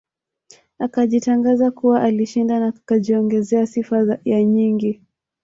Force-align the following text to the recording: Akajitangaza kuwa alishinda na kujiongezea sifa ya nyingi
Akajitangaza 0.79 1.71
kuwa 1.71 2.01
alishinda 2.03 2.59
na 2.59 2.71
kujiongezea 2.71 3.67
sifa 3.67 4.19
ya 4.25 4.43
nyingi 4.43 5.01